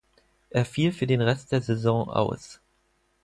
Er 0.49 0.65
fiel 0.65 0.93
für 0.93 1.05
den 1.05 1.21
Rest 1.21 1.51
der 1.51 1.61
Saison 1.61 2.09
aus. 2.09 2.59